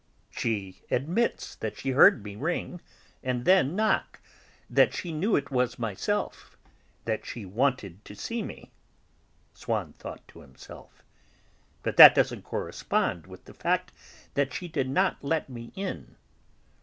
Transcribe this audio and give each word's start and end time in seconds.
"She 0.31 0.81
admits 0.89 1.53
that 1.57 1.77
she 1.77 1.91
heard 1.91 2.23
me 2.23 2.35
ring, 2.35 2.81
and 3.21 3.45
then 3.45 3.75
knock, 3.75 4.19
that 4.67 4.95
she 4.95 5.11
knew 5.13 5.35
it 5.35 5.51
was 5.51 5.77
myself, 5.77 6.57
that 7.05 7.23
she 7.23 7.45
wanted 7.45 8.03
to 8.05 8.15
see 8.15 8.41
me," 8.41 8.71
Swann 9.53 9.93
thought 9.99 10.27
to 10.29 10.39
himself. 10.41 11.03
"But 11.83 11.97
that 11.97 12.15
doesn't 12.15 12.41
correspond 12.41 13.27
with 13.27 13.45
the 13.45 13.53
fact 13.53 13.91
that 14.33 14.55
she 14.55 14.67
did 14.67 14.89
not 14.89 15.23
let 15.23 15.49
me 15.51 15.71
in." 15.75 16.15